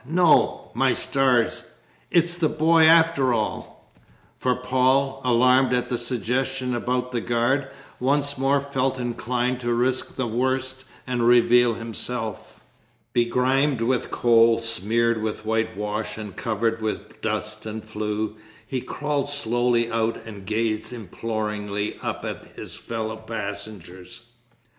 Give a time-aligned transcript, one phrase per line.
[0.03, 1.69] No, my stars
[2.09, 3.87] it's the boy, after all!"
[4.39, 7.67] For Paul, alarmed at the suggestion about the guard,
[7.99, 12.63] once more felt inclined to risk the worst and reveal himself.
[13.13, 19.91] Begrimed with coal, smeared with whitewash, and covered with dust and flue, he crawled slowly
[19.91, 24.21] out and gazed imploringly up at his fellow passengers.